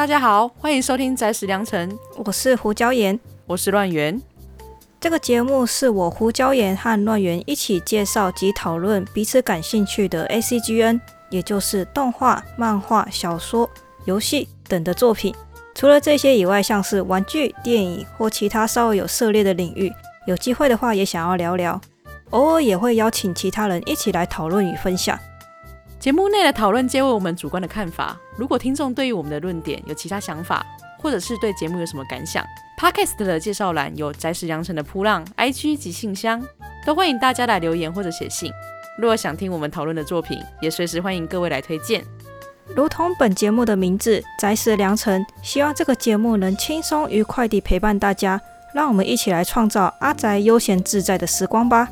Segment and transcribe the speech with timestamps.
[0.00, 4.18] 大家好，欢迎收听宅史良辰，我是胡椒盐，我是乱源。
[4.98, 10.98] 这个节目是我胡椒盐和乱源一起介绍及讨论彼此感兴趣的 ACGN，
[11.28, 13.68] 也就是动画、漫画、小说、
[14.06, 15.34] 游戏等的作品。
[15.74, 19.92] 除了这些以外，像是玩具、电影或其他稍微有涉猎的领域，
[20.26, 21.78] 有机会的话也想要聊聊。
[22.30, 25.18] 偶尔也会邀请其他人一起来讨论与分享。
[26.00, 28.18] 节目内的讨论皆为我们主观的看法。
[28.34, 30.64] 如果听众对于我们的论点有其他想法，
[30.98, 32.42] 或者是对节目有什么感想
[32.78, 36.42] ，Podcast 的介绍栏有宅时良辰的噗浪 IG 及信箱，
[36.86, 38.50] 都欢迎大家来留言或者写信。
[38.98, 42.02] 如果想听我们讨论的作品，也随时欢迎各位来推荐。
[42.74, 48.40] 如同本节目的名字“宅时良辰”，希望这个节目能轻松愉快地陪伴大家。
[48.72, 51.88] 让我们一起来创造阿宅悠闲自在的时光吧。